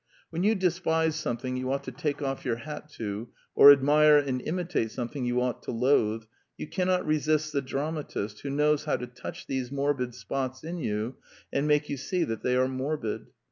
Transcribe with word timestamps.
When 0.31 0.41
you 0.41 0.55
despise 0.55 1.15
something 1.15 1.55
you 1.57 1.71
ought 1.71 1.83
to 1.83 1.91
take 1.91 2.23
off 2.23 2.43
your 2.43 2.55
hat 2.55 2.89
to, 2.93 3.29
or 3.53 3.71
admire 3.71 4.17
and 4.17 4.41
imitate 4.41 4.89
something 4.89 5.25
you 5.25 5.39
ought 5.39 5.61
to 5.61 5.71
loathe, 5.71 6.23
you 6.57 6.65
cannot 6.65 7.05
resist 7.05 7.53
the 7.53 7.61
dramatist 7.61 8.39
who 8.39 8.49
knows 8.49 8.85
how 8.85 8.95
to 8.97 9.05
touch 9.05 9.45
these 9.45 9.71
morbid 9.71 10.15
spots 10.15 10.63
in 10.63 10.79
you 10.79 11.17
and 11.53 11.67
make 11.67 11.87
you 11.87 11.97
see 11.97 12.23
that 12.23 12.41
they 12.41 12.55
are 12.55 12.67
morbid. 12.67 13.27